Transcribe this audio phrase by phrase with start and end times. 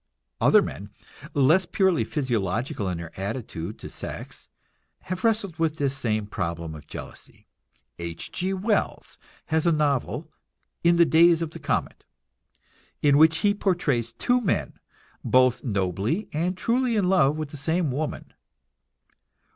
[0.41, 0.89] Other men,
[1.35, 4.49] less purely physiological in their attitude to sex,
[5.01, 7.45] have wrestled with this same problem of jealousy.
[7.99, 8.31] H.
[8.31, 8.51] G.
[8.51, 9.19] Wells
[9.53, 10.27] has a novel,
[10.83, 12.03] "In the Days of the Comet,"
[13.03, 14.73] in which he portrays two men,
[15.23, 18.33] both nobly and truly in love with the same woman.